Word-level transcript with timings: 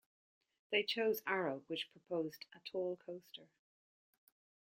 They 0.71 0.81
chose 0.81 1.21
Arrow, 1.27 1.61
which 1.67 1.91
proposed 1.91 2.47
a 2.55 2.59
-tall 2.59 2.97
coaster. 3.05 3.45